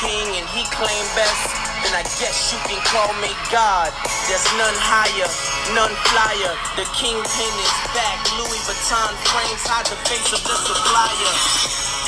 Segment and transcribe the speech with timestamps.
[0.00, 1.50] king and he claim best,
[1.86, 3.92] then I guess you can call me God.
[4.26, 5.28] There's none higher,
[5.76, 6.52] none flyer.
[6.74, 8.18] The kingpin is back.
[8.40, 11.34] Louis Vuitton frames hide the face of the supplier.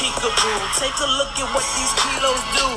[0.00, 2.68] Peekaboo, take a look at what these kilos do.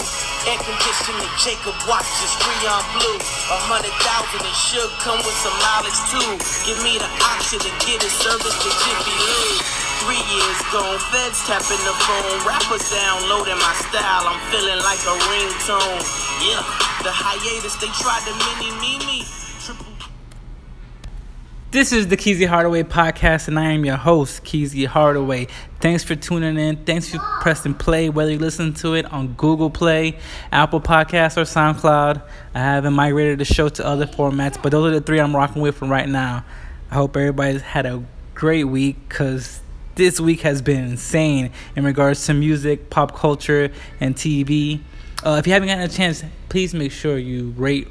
[0.48, 3.20] Air conditioning, Jacob watches, Freon blue.
[3.52, 6.32] A hundred thousand, it should come with some mileage too.
[6.64, 9.89] Give me the option to get a service to Jiffy Lube.
[10.00, 14.28] Three years gone, feds tapping the phone, rappers downloading my style.
[14.32, 16.02] I'm feeling like a ringtone.
[16.40, 16.64] Yeah,
[17.04, 19.26] the hiatus, they tried to mini me me.
[21.72, 25.48] This is the Keezy Hardaway podcast, and I am your host, Keezy Hardaway.
[25.80, 26.78] Thanks for tuning in.
[26.78, 30.18] Thanks for pressing play, whether you listen to it on Google Play,
[30.52, 32.24] Apple Podcasts, or SoundCloud.
[32.56, 35.62] I haven't migrated the show to other formats, but those are the three I'm rocking
[35.62, 36.44] with from right now.
[36.90, 38.02] I hope everybody's had a
[38.34, 39.62] great week because
[40.00, 44.80] this week has been insane in regards to music, pop culture, and TV.
[45.26, 47.86] Uh, if you haven't gotten a chance, please make sure you rate,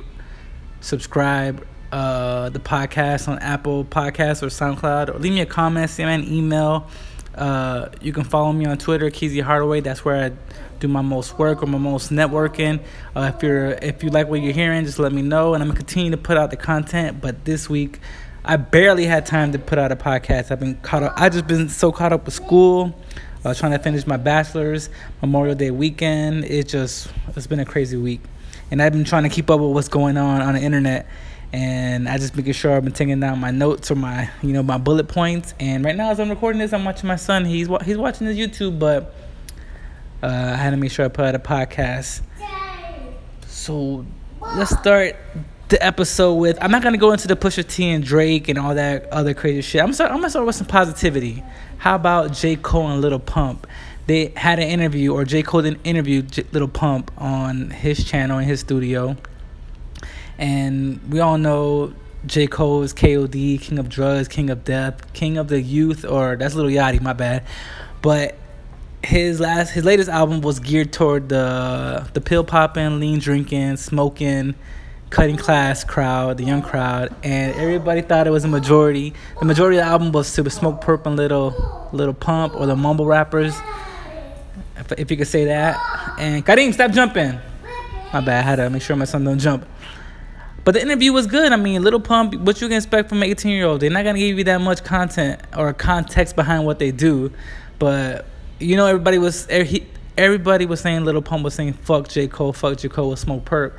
[0.81, 6.09] subscribe uh, the podcast on Apple Podcasts or SoundCloud, or leave me a comment, send
[6.09, 6.87] me an email.
[7.35, 9.81] Uh, you can follow me on Twitter, Keezy Hardaway.
[9.81, 10.33] That's where I
[10.81, 12.83] do my most work or my most networking.
[13.15, 15.69] Uh, if you're if you like what you're hearing, just let me know, and I'm
[15.69, 17.21] gonna continue to put out the content.
[17.21, 18.01] But this week,
[18.49, 20.51] I barely had time to put out a podcast.
[20.51, 21.13] I've been caught up.
[21.17, 22.99] I just been so caught up with school.
[23.45, 24.89] Uh, trying to finish my bachelor's
[25.21, 26.47] Memorial Day weekend.
[26.47, 28.23] It just it's been a crazy week,
[28.71, 31.07] and I've been trying to keep up with what's going on on the internet
[31.53, 34.63] and I just making sure I've been taking down my notes or my you know
[34.63, 35.53] my bullet points.
[35.61, 37.45] And right now, as I'm recording this, I'm watching my son.
[37.45, 39.15] He's he's watching his YouTube, but
[40.23, 42.23] uh, I had to make sure I put out a podcast.
[43.47, 44.07] So
[44.41, 45.17] let's start
[45.69, 46.59] the episode with.
[46.63, 49.63] I'm not gonna go into the Pusha T and Drake and all that other crazy
[49.63, 49.83] shit.
[49.83, 51.43] I'm start, I'm gonna start with some positivity.
[51.79, 53.67] How about J Cole and Little Pump?
[54.07, 58.39] They had an interview, or J Cole did interviewed J- Little Pump on his channel
[58.39, 59.17] in his studio
[60.39, 61.93] and we all know
[62.25, 62.47] J.
[62.47, 66.55] Cole is KOD, King of Drugs, King of Death, King of the Youth, or that's
[66.55, 67.45] Little Yachty, my bad.
[68.01, 68.37] But
[69.03, 74.55] his last, his latest album was geared toward the the pill popping, lean drinking, smoking,
[75.11, 79.15] cutting class crowd, the young crowd, and everybody thought it was a majority.
[79.39, 83.07] The majority of the album was to Smokepurpp and Little Little Pump or the mumble
[83.07, 83.57] rappers,
[84.77, 86.17] if, if you could say that.
[86.19, 87.39] And Karim, stop jumping.
[88.13, 88.29] My bad.
[88.29, 89.67] I had to make sure my son don't jump.
[90.65, 91.53] But the interview was good.
[91.53, 93.81] I mean, Little Pump, what you can expect from an 18 year old?
[93.81, 97.33] They're not gonna give you that much content or context behind what they do.
[97.79, 98.27] But
[98.59, 99.47] you know, everybody was
[100.19, 103.73] everybody was saying Little Pump was saying fuck J Cole, fuck J Cole with Smokepurpp,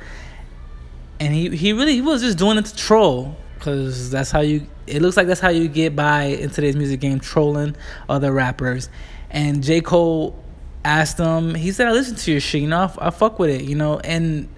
[1.20, 4.66] and he he really he was just doing it to troll because that's how you.
[4.86, 7.76] It looks like that's how you get by in today's music game, trolling
[8.08, 8.88] other rappers.
[9.30, 10.42] And J Cole
[10.84, 11.54] asked him.
[11.54, 12.62] He said, "I listen to your shit.
[12.62, 13.62] You know, I, I fuck with it.
[13.62, 14.48] You know, and."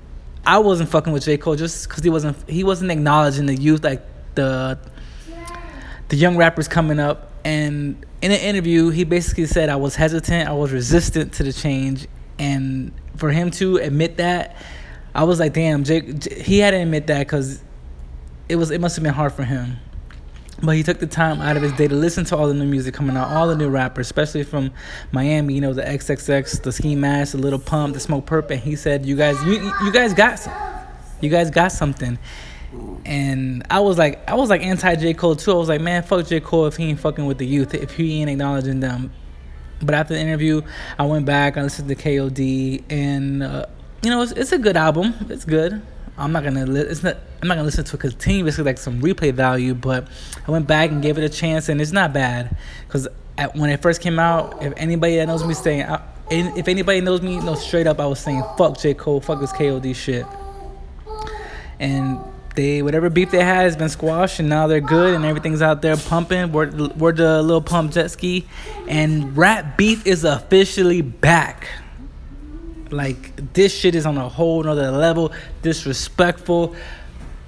[0.44, 3.84] I wasn't fucking with J Cole just because he wasn't he wasn't acknowledging the youth
[3.84, 4.02] like
[4.34, 4.76] the
[6.08, 7.30] the young rappers coming up.
[7.44, 11.52] And in an interview, he basically said I was hesitant, I was resistant to the
[11.52, 12.06] change,
[12.38, 14.56] and for him to admit that,
[15.14, 16.32] I was like, damn, Jake.
[16.32, 17.62] He had to admit that because
[18.48, 19.78] it was it must have been hard for him.
[20.62, 22.66] But he took the time out of his day to listen to all the new
[22.66, 24.70] music coming out, all the new rappers, especially from
[25.10, 25.54] Miami.
[25.54, 29.04] You know, the XXX, the Ski Mask, the Little Pump, the Smokepurpp, and he said,
[29.04, 30.54] "You guys, you you guys got, some,
[31.20, 32.18] you guys got something."
[33.04, 35.50] And I was like, I was like anti J Cole too.
[35.50, 37.96] I was like, man, fuck J Cole if he ain't fucking with the youth, if
[37.96, 39.12] he ain't acknowledging them.
[39.82, 40.62] But after the interview,
[40.98, 43.66] I went back, I listened to KOD, and uh,
[44.02, 45.14] you know, it's, it's a good album.
[45.28, 45.80] It's good.
[46.18, 49.00] I'm not gonna li- it's not I'm not gonna listen to it continuously like some
[49.00, 50.08] replay value, but
[50.46, 52.56] I went back and gave it a chance, and it's not bad.
[52.88, 53.08] Cause
[53.38, 55.86] at, when it first came out, if anybody that knows me saying,
[56.30, 59.52] if anybody knows me, know straight up, I was saying fuck J Cole, fuck this
[59.52, 60.26] KOD shit,
[61.80, 62.18] and
[62.54, 65.80] they whatever beef they had has been squashed, and now they're good, and everything's out
[65.80, 66.52] there pumping.
[66.52, 68.46] We're we're the little pump jet ski,
[68.86, 71.68] and rap beef is officially back.
[72.92, 75.32] Like this shit is on a whole nother level.
[75.62, 76.76] Disrespectful.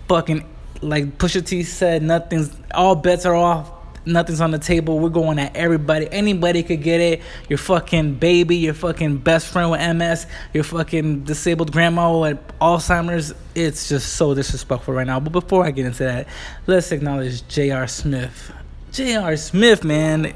[0.08, 0.44] Fucking
[0.80, 3.70] like Pusha T said, nothing's all bets are off.
[4.06, 4.98] Nothing's on the table.
[4.98, 6.06] We're going at everybody.
[6.12, 7.22] Anybody could get it.
[7.48, 13.32] Your fucking baby, your fucking best friend with MS, your fucking disabled grandma with Alzheimer's.
[13.54, 15.20] It's just so disrespectful right now.
[15.20, 16.28] But before I get into that,
[16.66, 17.86] let's acknowledge J.R.
[17.86, 18.52] Smith.
[18.92, 19.38] J.R.
[19.38, 20.34] Smith, man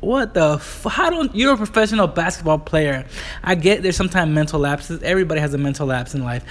[0.00, 3.06] what the f- how don't you're a professional basketball player
[3.42, 6.44] i get there's sometimes mental lapses everybody has a mental lapse in life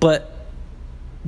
[0.00, 0.32] but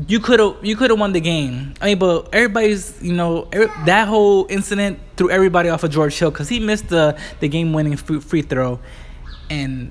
[0.06, 3.44] you could have you could have won the game i mean but everybody's you know
[3.86, 7.72] that whole incident threw everybody off of george hill because he missed the the game
[7.72, 8.78] winning free, free throw
[9.50, 9.90] and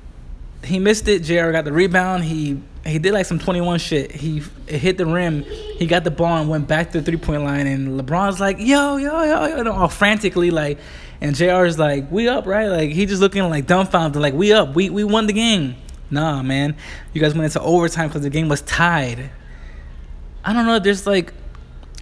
[0.63, 1.23] he missed it.
[1.23, 1.51] Jr.
[1.51, 2.23] got the rebound.
[2.23, 4.11] He he did like some 21 shit.
[4.11, 5.43] He hit the rim.
[5.43, 7.67] He got the ball and went back to the three point line.
[7.67, 10.77] And LeBron's like, yo, yo, yo, yo, all frantically like.
[11.21, 11.65] And Jr.
[11.65, 12.67] is like, we up, right?
[12.67, 15.75] Like he just looking like dumbfounded, like we up, we we won the game.
[16.09, 16.75] Nah, man,
[17.13, 19.29] you guys went into overtime because the game was tied.
[20.45, 20.79] I don't know.
[20.79, 21.33] There's like,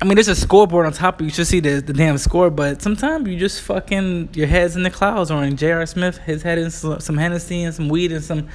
[0.01, 1.21] I mean, there's a scoreboard on top.
[1.21, 4.83] You should see the the damn score, but sometimes you just fucking your head's in
[4.83, 5.31] the clouds.
[5.31, 5.85] Or in J.R.
[5.85, 8.50] Smith, his head in some, some Hennessy and some weed and some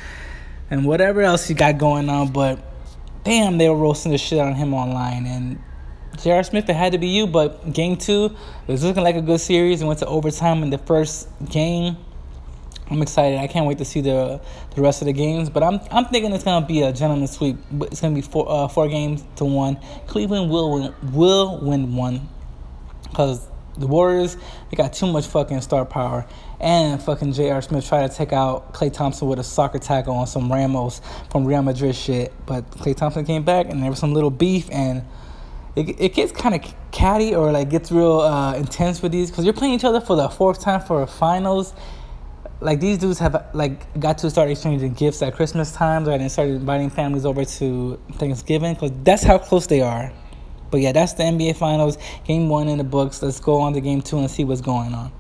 [0.70, 2.32] and whatever else he got going on.
[2.32, 2.60] But
[3.24, 5.26] damn, they were roasting the shit on him online.
[5.26, 5.58] And
[6.18, 6.42] J.R.
[6.42, 7.26] Smith, it had to be you.
[7.26, 8.34] But game two,
[8.66, 11.96] was looking like a good series and went to overtime in the first game.
[12.90, 13.38] I'm excited.
[13.38, 14.40] I can't wait to see the
[14.74, 15.48] the rest of the games.
[15.48, 17.56] But I'm I'm thinking it's gonna be a gentleman's sweep.
[17.82, 19.78] It's gonna be four uh, four games to one.
[20.08, 22.28] Cleveland will win, will win one
[23.04, 23.46] because
[23.78, 24.36] the Warriors
[24.70, 26.26] they got too much fucking star power.
[26.58, 27.62] And fucking J.R.
[27.62, 31.46] Smith tried to take out Klay Thompson with a soccer tackle on some Ramos from
[31.46, 32.34] Real Madrid shit.
[32.44, 35.02] But Klay Thompson came back and there was some little beef and
[35.88, 39.44] it, it gets kind of catty or like gets real uh, intense with these because
[39.44, 41.74] you're playing each other for the fourth time for finals.
[42.60, 46.20] Like these dudes have like got to start exchanging gifts at Christmas times, right?
[46.20, 50.12] And started inviting families over to Thanksgiving because that's how close they are.
[50.70, 51.98] But yeah, that's the NBA Finals.
[52.24, 53.22] Game one in the books.
[53.22, 55.12] Let's go on to game two and see what's going on.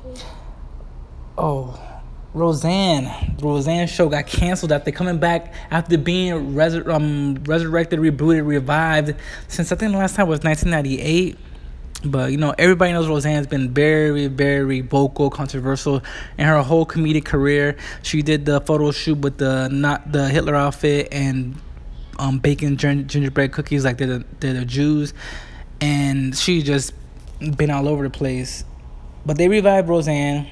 [1.36, 1.89] Oh,
[2.32, 3.36] Roseanne.
[3.38, 9.14] The Roseanne show got canceled after coming back after being um, resurrected, rebooted, revived
[9.48, 11.36] since I think the last time was 1998.
[12.04, 16.02] But you know, everybody knows Roseanne's been very, very vocal, controversial
[16.38, 17.76] in her whole comedic career.
[18.02, 21.60] She did the photo shoot with the not the Hitler outfit and
[22.18, 25.12] um, baking gingerbread cookies like they're the, they're the Jews,
[25.80, 26.94] and she just
[27.56, 28.64] been all over the place.
[29.26, 30.50] But they revived Roseanne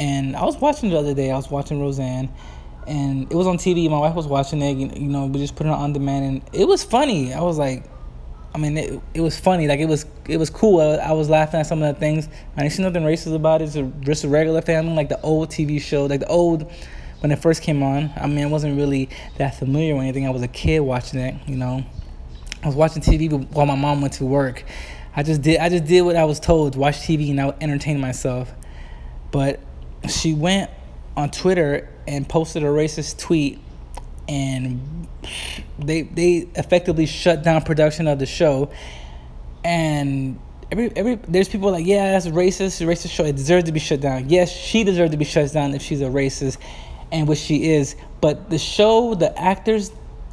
[0.00, 1.30] and I was watching the other day.
[1.30, 2.30] I was watching Roseanne,
[2.86, 3.88] and it was on TV.
[3.90, 4.96] My wife was watching it.
[4.96, 7.34] You know, we just put it on demand, and it was funny.
[7.34, 7.84] I was like,
[8.54, 9.68] I mean, it, it was funny.
[9.68, 10.80] Like it was it was cool.
[10.80, 12.28] I, I was laughing at some of the things.
[12.56, 13.76] I didn't see nothing racist about it.
[13.76, 16.72] It's just a regular family, like the old TV show, like the old
[17.20, 18.10] when it first came on.
[18.16, 20.26] I mean, I wasn't really that familiar or anything.
[20.26, 21.34] I was a kid watching it.
[21.46, 21.84] You know,
[22.62, 24.64] I was watching TV while my mom went to work.
[25.14, 26.74] I just did I just did what I was told.
[26.74, 28.50] Watch TV and I would entertain myself.
[29.30, 29.60] But
[30.08, 30.70] she went
[31.16, 33.58] on Twitter and posted a racist tweet,
[34.28, 35.06] and
[35.78, 38.70] they they effectively shut down production of the show.
[39.64, 40.38] And
[40.72, 43.24] every every there's people like, yeah, that's racist, racist show.
[43.24, 44.28] It deserves to be shut down.
[44.28, 46.58] Yes, she deserves to be shut down if she's a racist,
[47.12, 47.96] and which she is.
[48.20, 49.92] But the show, the actors,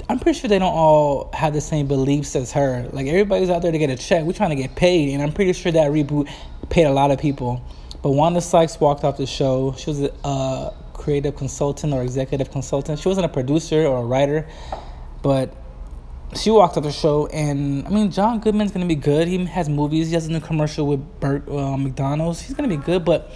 [0.09, 2.89] I'm pretty sure they don't all have the same beliefs as her.
[2.93, 4.23] Like everybody's out there to get a check.
[4.23, 6.29] We're trying to get paid, and I'm pretty sure that reboot
[6.69, 7.61] paid a lot of people.
[8.01, 9.73] But Wanda Sykes walked off the show.
[9.77, 12.99] She was a creative consultant or executive consultant.
[12.99, 14.47] She wasn't a producer or a writer,
[15.21, 15.55] but
[16.35, 17.27] she walked off the show.
[17.27, 19.27] And I mean, John Goodman's gonna be good.
[19.27, 20.07] He has movies.
[20.07, 22.41] He has a new commercial with Burt uh, McDonald's.
[22.41, 23.31] He's gonna be good, but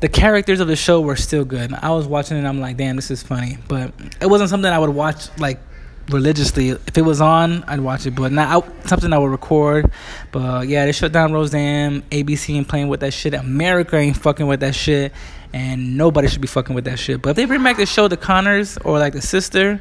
[0.00, 1.72] the characters of the show were still good.
[1.72, 2.44] I was watching it.
[2.44, 3.58] I'm like, damn, this is funny.
[3.68, 5.60] But it wasn't something I would watch like
[6.08, 6.70] religiously.
[6.70, 9.90] If it was on, I'd watch it, but not something I would record.
[10.32, 12.02] But yeah, they shut down Roseanne.
[12.02, 13.34] ABC ain't playing with that shit.
[13.34, 15.12] America ain't fucking with that shit,
[15.52, 17.22] and nobody should be fucking with that shit.
[17.22, 19.80] But if they bring back the show The Conners or like The Sister,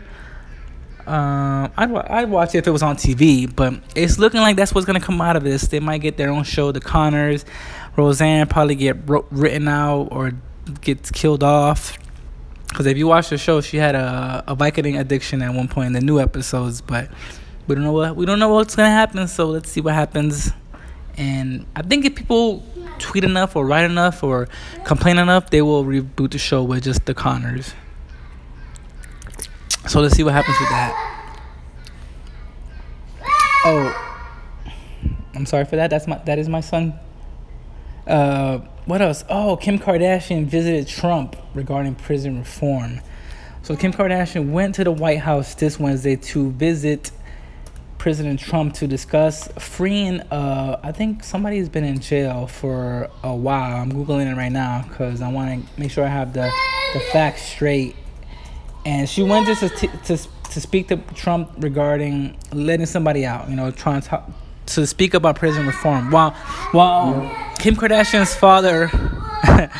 [1.07, 3.53] um, I'd I'd watch it if it was on TV.
[3.53, 5.67] But it's looking like that's what's gonna come out of this.
[5.67, 7.45] They might get their own show, The Conners.
[7.95, 10.33] Roseanne probably get written out or
[10.81, 11.97] gets killed off
[12.75, 15.87] because if you watch the show, she had a a Vicodin addiction at one point
[15.87, 17.09] in the new episodes, but
[17.67, 19.29] we don't know what we don't know what's gonna happen.
[19.29, 20.51] So let's see what happens.
[21.15, 22.65] And I think if people
[22.99, 24.49] tweet enough or write enough or
[24.83, 27.73] complain enough, they will reboot the show with just the Conners.
[29.87, 30.91] So let's see what happens with that.
[33.63, 34.27] Oh,
[35.33, 35.89] I'm sorry for that.
[35.89, 36.99] That's my that is my son.
[38.05, 39.23] Uh, what else?
[39.29, 43.01] Oh, Kim Kardashian visited Trump regarding prison reform.
[43.63, 47.11] So Kim Kardashian went to the White House this Wednesday to visit
[47.97, 50.21] President Trump to discuss freeing.
[50.21, 53.77] Uh, I think somebody's been in jail for a while.
[53.77, 56.51] I'm googling it right now because I want to make sure I have the
[56.93, 57.95] the facts straight.
[58.85, 60.17] And she went just to, to
[60.51, 63.49] to speak to Trump regarding letting somebody out.
[63.49, 64.23] You know, trying to
[64.67, 66.11] to speak about prison reform.
[66.11, 66.31] While
[66.71, 67.31] while
[67.65, 68.91] Kim Kardashian's father,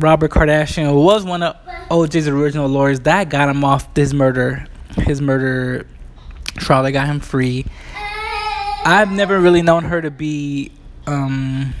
[0.00, 1.54] Robert Kardashian, was one of
[1.92, 2.98] OJ's original lawyers.
[2.98, 5.86] That got him off this murder, his murder
[6.56, 6.82] trial.
[6.82, 7.66] They got him free.
[8.84, 10.72] I've never really known her to be
[11.06, 11.72] um,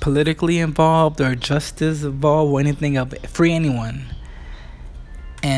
[0.00, 4.04] politically involved or justice involved or anything of free anyone.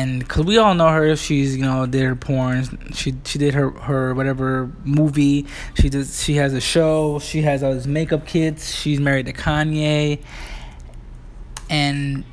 [0.05, 2.91] And because we all know her, she's you know did her porn.
[2.93, 5.47] She she did her her whatever movie.
[5.79, 6.23] She does.
[6.23, 7.17] She has a show.
[7.17, 8.71] She has all these makeup kits.
[8.71, 10.21] She's married to Kanye.
[11.71, 12.23] And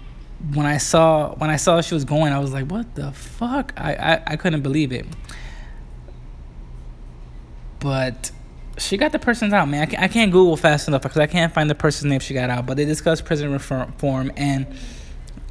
[0.52, 3.72] when I saw when I saw she was going, I was like, what the fuck?
[3.78, 5.06] I I, I couldn't believe it.
[7.80, 8.32] But
[8.76, 9.80] she got the person's out, man.
[9.80, 12.34] I can't, I can't Google fast enough because I can't find the person's name she
[12.34, 12.66] got out.
[12.66, 14.66] But they discussed prison reform, and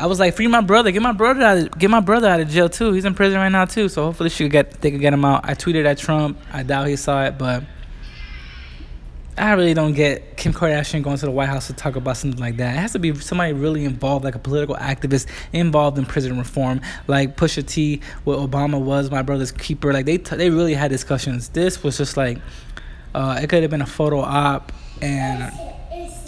[0.02, 2.40] I was like, free my brother, get my brother out, of, get my brother out
[2.40, 2.92] of jail too.
[2.94, 3.88] He's in prison right now too.
[3.88, 5.42] So hopefully she could get, they could get him out.
[5.44, 6.40] I tweeted at Trump.
[6.52, 7.64] I doubt he saw it, but
[9.38, 12.40] I really don't get Kim Kardashian going to the White House to talk about something
[12.40, 12.76] like that.
[12.76, 16.82] It has to be somebody really involved, like a political activist involved in prison reform,
[17.08, 19.94] like Pusha T, what Obama was, my brother's keeper.
[19.94, 21.50] Like they t- they really had discussions.
[21.50, 22.40] This was just like
[23.14, 25.52] uh, it could have been a photo op, and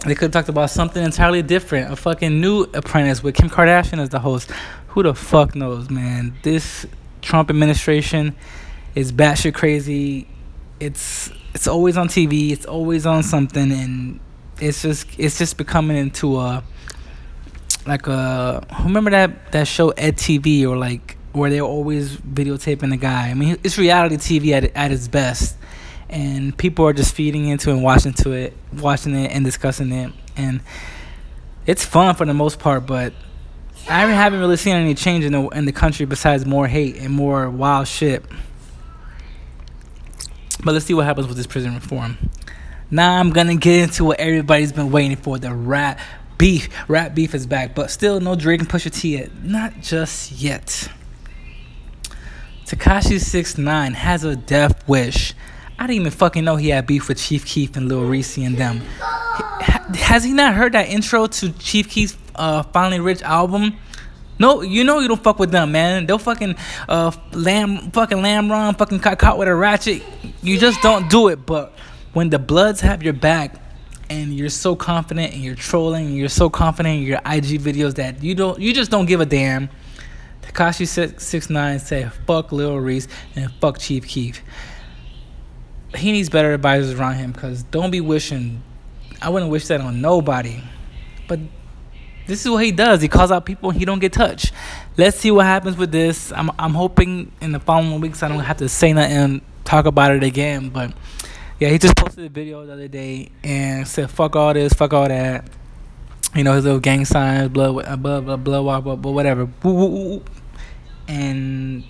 [0.06, 1.92] they could have talked about something entirely different.
[1.92, 4.52] A fucking new apprentice with Kim Kardashian as the host.
[4.90, 6.36] Who the fuck knows, man?
[6.44, 6.86] This
[7.22, 8.36] Trump administration
[8.96, 10.28] is batshit crazy.
[10.80, 12.52] It's it's always on TV.
[12.52, 14.20] It's always on something, and
[14.60, 16.64] it's just it's just becoming into a
[17.86, 22.98] like a remember that that show Ed TV or like where they're always videotaping the
[22.98, 23.30] guy.
[23.30, 25.58] I mean, it's reality TV at at its best,
[26.10, 30.12] and people are just feeding into and watching to it, watching it and discussing it,
[30.36, 30.62] and
[31.66, 32.86] it's fun for the most part.
[32.86, 33.14] But
[33.90, 37.14] I haven't really seen any change in the in the country besides more hate and
[37.14, 38.24] more wild shit.
[40.64, 42.18] But let's see what happens with this prison reform.
[42.90, 46.00] Now I'm gonna get into what everybody's been waiting for: the rap
[46.38, 46.70] beef.
[46.88, 49.44] Rap beef is back, but still no Drake and Pusha T yet.
[49.44, 50.90] Not just yet.
[52.66, 55.34] Tekashi Six Nine has a death wish.
[55.80, 58.58] I didn't even fucking know he had beef with Chief Keef and Lil Reese and
[58.58, 58.80] them.
[58.80, 63.78] Has he not heard that intro to Chief Keef's uh, Finally Rich album?
[64.40, 66.06] No, you know you don't fuck with them, man.
[66.06, 66.56] They'll fucking
[66.90, 70.04] uh lamb fucking lamb run, fucking caught, caught with a ratchet.
[70.42, 71.46] You just don't do it.
[71.46, 71.74] But
[72.14, 73.56] when the Bloods have your back
[74.10, 77.96] and you're so confident and you're trolling and you're so confident in your IG videos
[77.96, 79.70] that you don't you just don't give a damn.
[80.42, 80.88] Tekashi
[81.20, 84.42] six nine say fuck Lil Reese and fuck Chief Keef.
[85.96, 88.64] He needs better advisors around him because don't be wishing.
[89.22, 90.62] I wouldn't wish that on nobody.
[91.28, 91.40] But
[92.28, 93.02] this is what he does.
[93.02, 94.54] He calls out people and he don't get touched.
[94.98, 96.32] Let's see what happens with this.
[96.32, 100.12] I'm I'm hoping in the following weeks I don't have to say nothing talk about
[100.12, 100.70] it again.
[100.70, 100.94] But
[101.60, 104.94] yeah, he just posted a video the other day and said fuck all this, fuck
[104.94, 105.46] all that.
[106.36, 109.50] You know his little gang signs, blood, blah blah blah, blah, blah, blah whatever.
[111.08, 111.84] And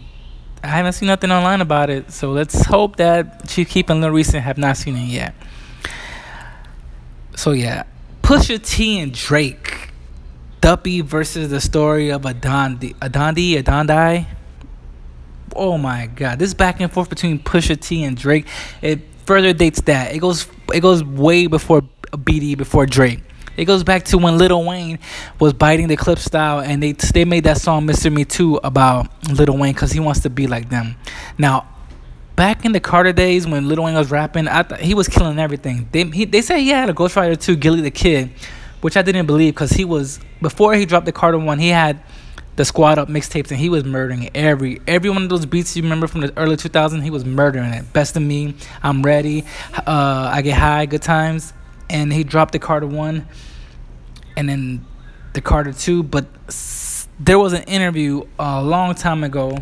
[0.64, 2.12] I haven't seen nothing online about it.
[2.12, 5.36] So let's hope that Chief Keef and Lil Reese have not seen it yet.
[7.36, 7.84] So yeah,
[8.22, 9.90] Pusha T and Drake
[10.62, 14.26] Duppy versus the story of Adandi, Adandi, Adondai.
[15.54, 16.40] Oh my God!
[16.40, 18.48] This back and forth between Pusha T and Drake,
[18.82, 20.16] it further dates that.
[20.16, 21.82] It goes, it goes way before
[22.14, 23.20] BD, before Drake.
[23.56, 25.00] It goes back to when Lil Wayne
[25.40, 28.12] was biting the Clipse style, and they they made that song "Mr.
[28.12, 30.96] Me Too" about Lil Wayne because he wants to be like them.
[31.38, 31.68] Now,
[32.36, 35.40] back in the Carter days when Lil Wayne was rapping, I thought he was killing
[35.40, 35.88] everything.
[35.92, 38.32] They he, they say he had a Ghostwriter too, Gillie the Kid
[38.84, 42.04] which I didn't believe because he was before he dropped the Carter one, he had
[42.58, 45.84] the Squad Up mixtapes and he was murdering every every one of those beats you
[45.84, 47.02] remember from the early 2000s.
[47.02, 47.92] He was murdering it.
[47.94, 49.46] Best of Me, I'm Ready,
[49.88, 51.54] uh, I Get High, Good Times,
[51.90, 53.28] and he dropped the Carter one,
[54.38, 54.86] and then
[55.34, 56.04] the Carter two.
[56.04, 56.26] But
[57.20, 59.58] there was an interview a long time ago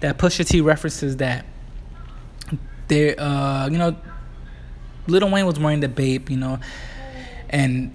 [0.00, 1.46] that Pusha T references that
[2.88, 3.96] there, uh, you know,
[5.06, 6.58] Little Wayne was wearing the Bape, you know,
[7.50, 7.92] and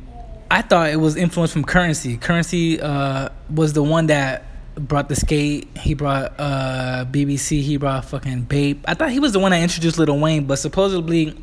[0.50, 2.18] I thought it was influenced from Currency.
[2.18, 4.46] Currency uh, was the one that
[4.76, 5.68] brought the skate.
[5.78, 7.62] He brought uh, BBC.
[7.62, 8.84] He brought fucking Bape.
[8.86, 11.38] I thought he was the one that introduced Little Wayne, but supposedly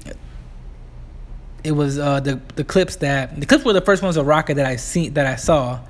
[1.68, 4.54] it was uh, the the Clipse that the Clipse were the first ones of Rocket
[4.54, 5.80] that I seen that I saw,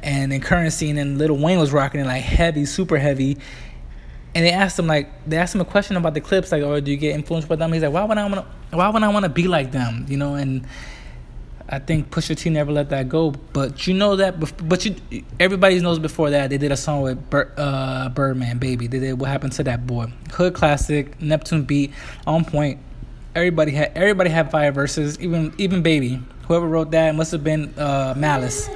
[0.00, 3.36] and then Currency and then Lil Wayne was rocking it like heavy, super heavy.
[4.34, 6.78] And they asked him like they asked him a question about the Clipse like, "Oh,
[6.78, 8.76] do you get influenced by them?" He's like, "Why would I want to?
[8.76, 10.64] Why would I want to be like them?" You know, and
[11.68, 13.32] I think Pusha T never let that go.
[13.52, 14.94] But you know that, but you
[15.40, 18.86] everybody knows before that they did a song with uh, Birdman, Baby.
[18.86, 21.92] They did What Happened to That Boy, hood classic, Neptune beat,
[22.24, 22.78] on point.
[23.34, 26.22] Everybody had everybody had fire verses, even even Baby.
[26.46, 28.68] Whoever wrote that must have been uh, Malice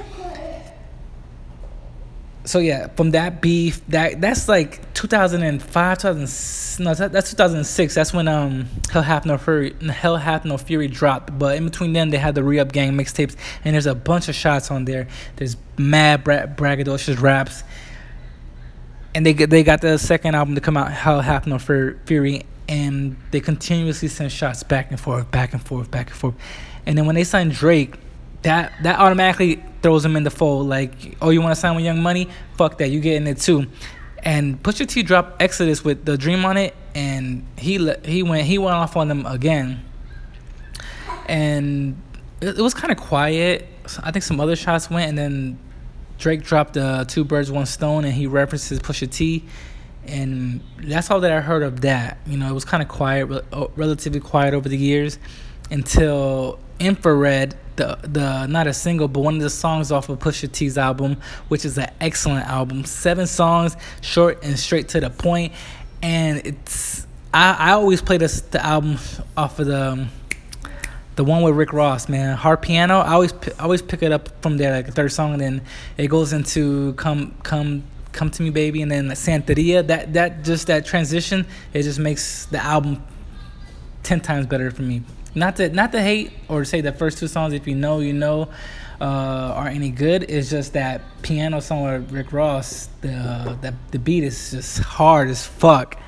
[2.45, 7.95] so yeah, from that beef, that that's like 2005, 2000, no, that's 2006.
[7.95, 11.37] That's when um Hell Hath No Fury, Hell Hath No Fury dropped.
[11.37, 14.35] But in between them, they had the Re-Up Gang mixtapes, and there's a bunch of
[14.35, 15.07] shots on there.
[15.37, 17.63] There's mad bra- braggadocious raps.
[19.15, 23.15] and they they got the second album to come out, Hell Hath No Fury, and
[23.31, 26.35] they continuously send shots back and forth, back and forth, back and forth.
[26.85, 27.95] And then when they signed Drake,
[28.43, 30.67] that that automatically throws him in the fold.
[30.67, 32.29] Like, oh, you want to sign with Young Money?
[32.57, 33.67] Fuck that, you getting it too.
[34.19, 38.57] And Pusha T dropped Exodus with the Dream on it, and he he went he
[38.57, 39.83] went off on them again.
[41.27, 42.01] And
[42.41, 43.67] it, it was kind of quiet.
[44.01, 45.59] I think some other shots went, and then
[46.17, 49.43] Drake dropped uh, Two Birds, One Stone, and he references Pusha T.
[50.07, 52.17] And that's all that I heard of that.
[52.25, 55.17] You know, it was kind of quiet, uh, relatively quiet over the years
[55.71, 60.51] until Infrared, the the not a single, but one of the songs off of Pusha
[60.51, 61.17] T's album,
[61.47, 62.83] which is an excellent album.
[62.83, 65.53] Seven songs, short and straight to the point,
[66.01, 68.97] and it's I, I always play this the album
[69.37, 70.09] off of the um,
[71.15, 72.35] the one with Rick Ross, man.
[72.35, 72.99] Hard piano.
[72.99, 75.61] I always I always pick it up from there, like the third song, and then
[75.97, 77.83] it goes into come come
[78.13, 79.85] come to me, baby, and then Santeria.
[79.85, 83.03] That that just that transition, it just makes the album
[84.03, 85.03] ten times better for me.
[85.35, 88.13] Not to not to hate or say the first two songs, if you know, you
[88.13, 88.49] know,
[89.01, 90.23] uh, are any good.
[90.29, 92.87] It's just that piano song with Rick Ross.
[93.01, 95.99] The the the beat is just hard as fuck,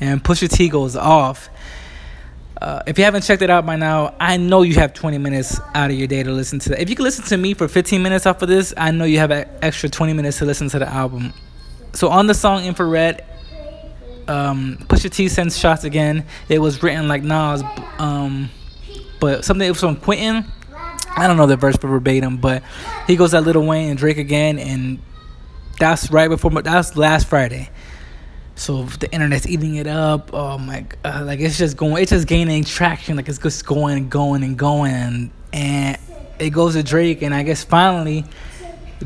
[0.00, 1.48] and Pusha T goes off
[2.62, 5.58] uh, if you haven't checked it out by now, I know you have 20 minutes
[5.74, 6.80] out of your day to listen to that.
[6.80, 9.18] If you can listen to me for 15 minutes off of this, I know you
[9.18, 11.32] have an extra 20 minutes to listen to the album.
[11.94, 13.24] So on the song Infrared,
[14.28, 16.24] um, Pusha T sends shots again.
[16.48, 17.62] It was written like Nas,
[17.98, 18.50] um,
[19.20, 20.50] but something it was from Quentin.
[21.14, 22.62] I don't know the verse verbatim, but
[23.06, 24.98] he goes at Lil Wayne and Drake again, and
[25.78, 27.68] that's right before that's last Friday.
[28.54, 30.30] So the internet's eating it up.
[30.32, 31.26] Oh my god!
[31.26, 33.16] Like it's just going, it's just gaining traction.
[33.16, 35.98] Like it's just going and going and going, and
[36.38, 38.24] it goes to Drake, and I guess finally,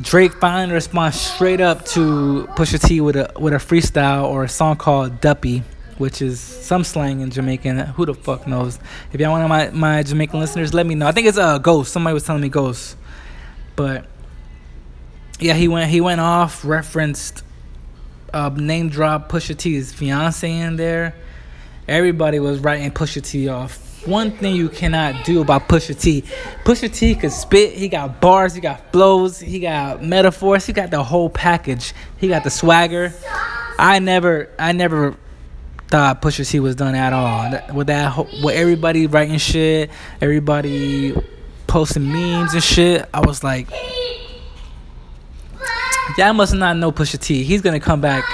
[0.03, 4.49] Drake finally responds straight up to Pusha T with a with a freestyle or a
[4.49, 5.62] song called Duppy,
[5.97, 7.78] which is some slang in Jamaican.
[7.78, 8.78] Who the fuck knows?
[9.13, 11.06] If y'all want my my Jamaican listeners, let me know.
[11.06, 11.93] I think it's a uh, Ghost.
[11.93, 12.97] Somebody was telling me Ghost,
[13.75, 14.06] but
[15.39, 17.43] yeah, he went he went off referenced
[18.35, 21.15] uh, name drop Pusha T's fiance in there.
[21.89, 23.85] Everybody was writing Pusha T off.
[24.06, 26.23] One thing you cannot do about Pusha T,
[26.64, 27.75] Pusha T could spit.
[27.75, 31.92] He got bars, he got flows, he got metaphors, he got the whole package.
[32.19, 33.12] He got the swagger.
[33.78, 35.16] I never, I never
[35.88, 37.75] thought Pusha T was done at all.
[37.75, 39.90] With that, with everybody writing shit,
[40.21, 41.14] everybody
[41.66, 43.69] posting memes and shit, I was like,
[46.16, 47.42] Y'all must not know Pusha T.
[47.42, 48.25] He's gonna come back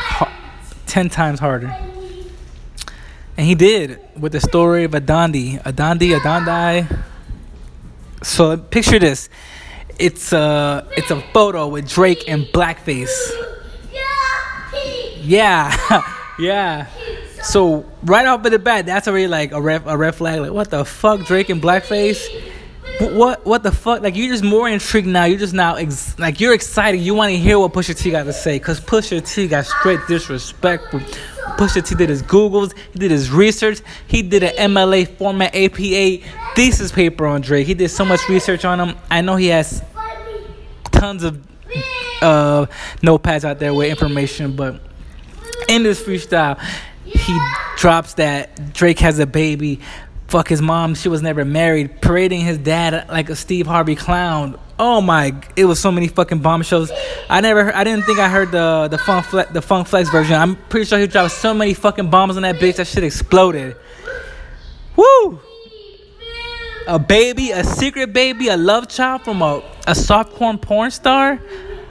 [0.86, 1.74] ten times harder.
[3.42, 6.86] And he did with the story of Adandi, Adandi, Adandi.
[8.22, 9.28] So picture this:
[9.98, 13.10] it's a it's a photo with Drake and blackface.
[15.18, 15.74] Yeah,
[16.38, 16.86] yeah.
[17.42, 20.38] So right off of the bat, that's already like a red a red flag.
[20.38, 22.22] Like what the fuck, Drake and blackface?
[23.00, 24.02] What what the fuck?
[24.02, 25.24] Like you're just more intrigued now.
[25.24, 26.98] You're just now ex- like you're excited.
[26.98, 30.00] You want to hear what Pusha T got to say because Pusha T got straight
[30.08, 31.00] disrespectful.
[31.56, 36.26] Pusha T did his Googles, he did his research, he did an MLA format APA
[36.54, 37.66] thesis paper on Drake.
[37.66, 38.96] He did so much research on him.
[39.10, 39.82] I know he has
[40.84, 41.44] tons of
[42.22, 42.66] uh,
[43.00, 44.80] notepads out there with information, but
[45.68, 46.60] in this freestyle,
[47.04, 47.38] he
[47.76, 49.80] drops that Drake has a baby
[50.32, 54.58] fuck his mom she was never married parading his dad like a steve harvey clown.
[54.78, 56.90] Oh my it was so many fucking bombshells.
[57.28, 60.34] I never i didn't think i heard the the funk flex, the funk flex version.
[60.34, 63.76] I'm pretty sure he dropped so many fucking bombs on that bitch that shit exploded.
[64.96, 65.38] Woo!
[66.86, 71.38] A baby a secret baby a love child from a a softcore porn star?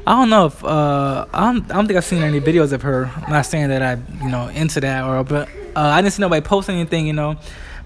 [0.08, 2.82] I don't know if uh, I don't, I don't think I've seen any videos of
[2.82, 3.06] her.
[3.06, 6.22] I'm not saying that I you know into that or but uh, I didn't see
[6.22, 7.38] nobody post anything you know,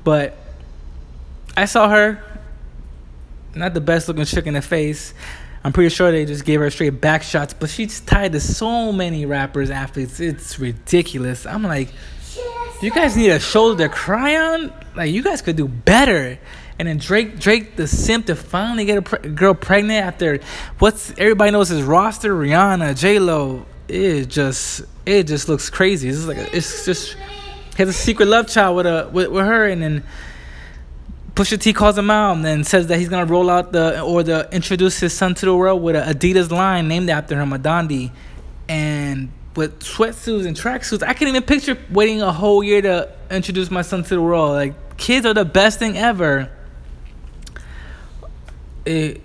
[0.05, 0.37] but
[1.57, 2.21] I saw her,
[3.53, 5.13] not the best looking chick in the face.
[5.63, 8.91] I'm pretty sure they just gave her straight back shots, but she's tied to so
[8.91, 10.19] many rappers, athletes.
[10.19, 11.45] It's ridiculous.
[11.45, 11.89] I'm like,
[12.81, 14.73] you guys need a shoulder to cry on?
[14.95, 16.37] Like, you guys could do better.
[16.77, 20.39] And then Drake, Drake, the simp, to finally get a pre- girl pregnant after
[20.79, 23.65] what's everybody knows his roster, Rihanna, J Lo.
[23.87, 26.09] It just, it just looks crazy.
[26.09, 29.45] It's like, a, it's just, he has a secret love child with a with, with
[29.45, 30.03] her, and then
[31.35, 34.23] Pusha T calls him out and then says that he's gonna roll out the or
[34.23, 38.11] the introduce his son to the world with an Adidas line named after him, Adandi,
[38.69, 41.03] and with sweatsuits and tracksuits.
[41.03, 44.51] I can't even picture waiting a whole year to introduce my son to the world.
[44.51, 46.49] Like kids are the best thing ever.
[48.85, 49.21] It,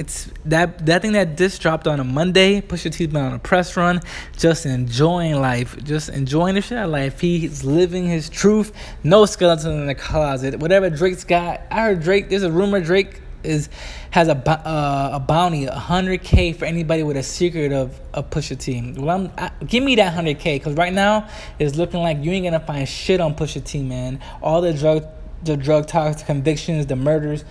[0.00, 2.62] it's that that thing that just dropped on a Monday.
[2.62, 4.00] Pusha T's been on a press run,
[4.38, 7.20] just enjoying life, just enjoying the shit of life.
[7.20, 8.72] He's living his truth.
[9.04, 10.58] No skeleton in the closet.
[10.58, 12.30] Whatever Drake's got, I heard Drake.
[12.30, 13.68] There's a rumor Drake is
[14.10, 18.58] has a uh, a bounty, hundred k for anybody with a secret of a Pusha
[18.58, 18.94] T.
[18.96, 22.32] Well, I'm I, give me that hundred k because right now it's looking like you
[22.32, 24.18] ain't gonna find shit on Pusha T, man.
[24.40, 25.06] All the drug
[25.42, 27.44] the drug talks, convictions, the murders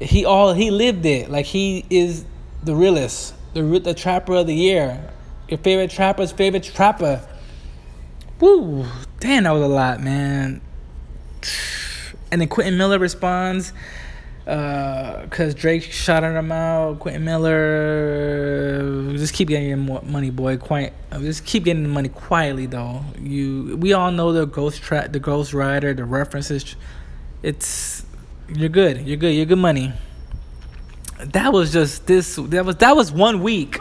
[0.00, 1.30] he all he lived it.
[1.30, 2.24] Like he is
[2.62, 5.12] the realest, the the trapper of the year.
[5.48, 7.26] Your favorite trapper's favorite trapper.
[8.40, 8.84] Woo!
[9.20, 10.60] Damn, that was a lot, man.
[12.30, 13.72] And then Quentin Miller responds,
[14.44, 16.98] because uh, Drake shot him out.
[16.98, 20.56] Quentin Miller, just keep getting your money, boy.
[20.56, 23.04] Quiet, just keep getting the money quietly, though.
[23.20, 26.76] You, we all know the ghost track, the Ghost Rider, the references.
[27.42, 28.04] It's
[28.48, 29.06] you're good.
[29.06, 29.34] You're good.
[29.34, 29.92] You're good money.
[31.18, 32.36] That was just this.
[32.36, 33.78] That was that was one week,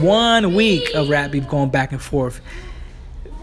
[0.00, 2.40] one week of rap beef going back and forth,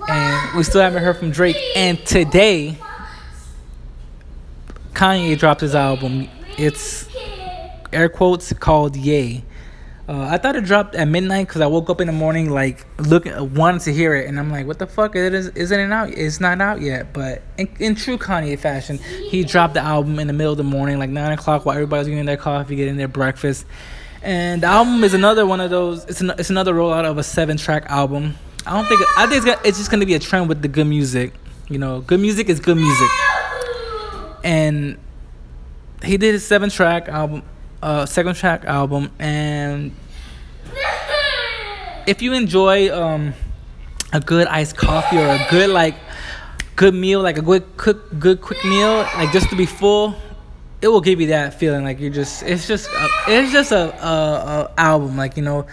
[0.08, 1.58] and we still haven't heard from Drake.
[1.76, 2.78] And today,
[4.94, 6.30] Kanye dropped his album.
[6.58, 7.10] It's
[7.92, 9.44] air quotes called Ye.
[10.08, 12.86] Uh, I thought it dropped at midnight because I woke up in the morning like
[13.00, 15.16] looking wanted to hear it, and I'm like, "What the fuck?
[15.16, 16.10] It is isn't it out?
[16.10, 20.28] It's not out yet." But in, in true Kanye fashion, he dropped the album in
[20.28, 23.08] the middle of the morning, like nine o'clock, while everybody's getting their coffee, getting their
[23.08, 23.66] breakfast.
[24.22, 26.04] And the album is another one of those.
[26.06, 28.36] It's an, it's another rollout of a seven track album.
[28.66, 30.68] I don't think I think it's, got, it's just gonna be a trend with the
[30.68, 31.34] good music.
[31.70, 33.10] You know, good music is good music.
[34.44, 34.98] And
[36.04, 37.44] he did a seven track album
[37.84, 39.92] uh, second track album, and
[42.08, 43.34] if you enjoy um,
[44.14, 45.96] a good iced coffee or a good like
[46.78, 50.16] good meal, like a good cook, good quick meal, like just to be full,
[50.82, 52.44] it will give you that feeling like you're just.
[52.44, 52.88] It's just.
[52.88, 55.68] A, it's just a, a, a album, like you know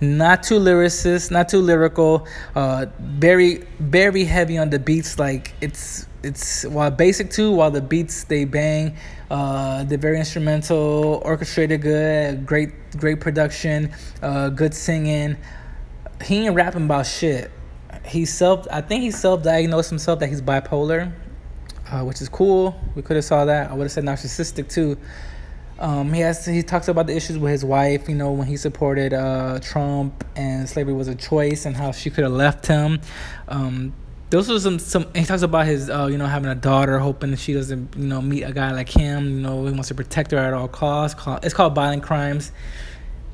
[0.00, 5.18] not too lyricist, not too lyrical, uh, very very heavy on the beats.
[5.18, 8.96] Like it's it's while basic too, while the beats they bang,
[9.30, 15.36] uh, they're very instrumental, orchestrated good, great great production, uh, good singing.
[16.24, 17.50] He ain't rapping about shit.
[18.04, 21.12] He self, I think he self diagnosed himself that he's bipolar,
[21.90, 22.78] uh, which is cool.
[22.94, 23.70] We could have saw that.
[23.70, 24.96] I would have said narcissistic too.
[25.78, 28.08] Um, he has he talks about the issues with his wife.
[28.08, 32.10] You know when he supported uh, Trump and slavery was a choice and how she
[32.10, 33.00] could have left him.
[33.48, 33.92] Um,
[34.30, 35.06] those are some some.
[35.14, 38.06] He talks about his uh, you know having a daughter, hoping that she doesn't you
[38.06, 39.24] know meet a guy like him.
[39.36, 41.20] You know he wants to protect her at all costs.
[41.42, 42.52] It's called violent crimes,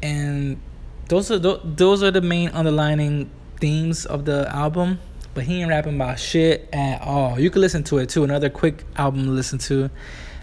[0.02, 0.60] and
[1.08, 4.98] those are those are the main underlining themes of the album.
[5.34, 7.40] But he ain't rapping about shit at all.
[7.40, 8.24] You can listen to it too.
[8.24, 9.88] Another quick album to listen to,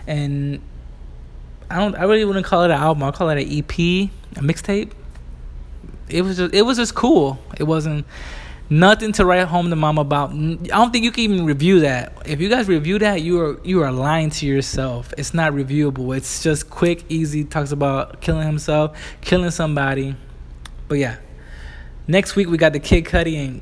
[0.07, 0.61] and
[1.69, 1.95] I don't.
[1.95, 3.03] I really wouldn't call it an album.
[3.03, 4.91] I'll call it an EP, a mixtape.
[6.09, 6.53] It was just.
[6.53, 7.37] It was just cool.
[7.57, 8.05] It wasn't
[8.69, 10.31] nothing to write home to mom about.
[10.31, 12.13] I don't think you can even review that.
[12.25, 15.13] If you guys review that, you are you are lying to yourself.
[15.17, 16.15] It's not reviewable.
[16.15, 17.43] It's just quick, easy.
[17.43, 20.15] Talks about killing himself, killing somebody.
[20.87, 21.17] But yeah,
[22.07, 23.61] next week we got the Kid Cudi and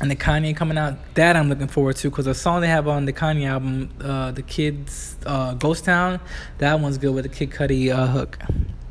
[0.00, 0.96] and the Kanye coming out.
[1.14, 4.30] That I'm looking forward to because the song they have on the Kanye album, uh,
[4.32, 6.20] the kids uh, Ghost Town,
[6.58, 8.38] that one's good with the Kid Cudi uh, hook.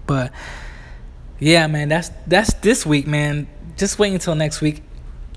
[0.06, 0.32] But
[1.39, 3.48] yeah, man, that's that's this week, man.
[3.78, 4.84] Just wait until next week.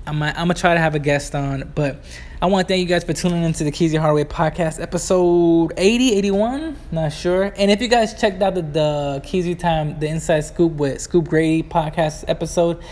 [0.05, 2.03] I'm I'm gonna try to have a guest on, but
[2.41, 6.15] I want to thank you guys for tuning into the Keezy Hardaway podcast, episode 80,
[6.15, 7.53] 81, not sure.
[7.55, 11.29] And if you guys checked out the the Keezy Time, the Inside Scoop with Scoop
[11.29, 12.83] Grady podcast episode,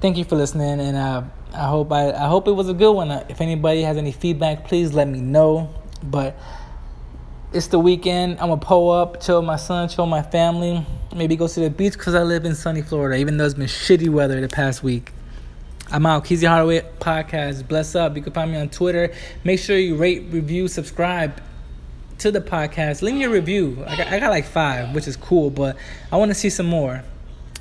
[0.00, 2.92] thank you for listening, and uh, I hope I, I hope it was a good
[2.92, 3.10] one.
[3.10, 5.72] Uh, if anybody has any feedback, please let me know.
[6.02, 6.36] But
[7.52, 8.40] it's the weekend.
[8.40, 10.84] I'm gonna pull up, chill with my son, chill with my family.
[11.14, 13.66] Maybe go to the beach because I live in sunny Florida, even though it's been
[13.66, 15.12] shitty weather the past week.
[15.90, 16.24] I'm out.
[16.24, 17.68] Keezy Hardaway podcast.
[17.68, 18.16] Bless up.
[18.16, 19.12] You can find me on Twitter.
[19.44, 21.40] Make sure you rate, review, subscribe
[22.18, 23.02] to the podcast.
[23.02, 23.84] Leave me a review.
[23.86, 25.76] I got, I got like five, which is cool, but
[26.10, 27.04] I want to see some more.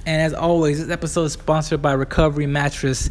[0.06, 3.10] And as always, this episode is sponsored by Recovery Mattress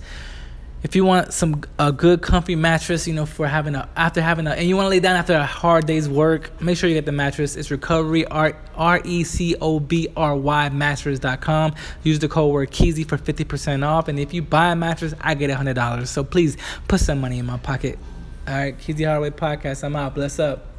[0.83, 4.47] if you want some a good comfy mattress, you know, for having a after having
[4.47, 6.95] a and you want to lay down after a hard day's work, make sure you
[6.95, 7.57] get the mattress.
[7.57, 11.75] It's recovery r r e c o b r y mattress.com.
[12.03, 14.09] Use the code word Keezy for 50% off.
[14.09, 16.07] And if you buy a mattress, I get $100.
[16.07, 16.57] So please
[16.89, 17.99] put some money in my pocket.
[18.49, 19.85] All right, Keezy Hardaway Podcast.
[19.85, 20.15] I'm out.
[20.15, 20.72] Bless up.